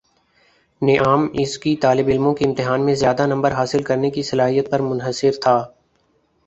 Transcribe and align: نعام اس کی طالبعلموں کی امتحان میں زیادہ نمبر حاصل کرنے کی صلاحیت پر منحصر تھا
نعام 0.81 1.27
اس 1.33 1.57
کی 1.57 1.75
طالبعلموں 1.75 2.33
کی 2.35 2.45
امتحان 2.45 2.85
میں 2.85 2.95
زیادہ 2.95 3.25
نمبر 3.27 3.51
حاصل 3.51 3.83
کرنے 3.83 4.09
کی 4.09 4.23
صلاحیت 4.23 4.71
پر 4.71 4.81
منحصر 4.81 5.39
تھا 5.41 5.57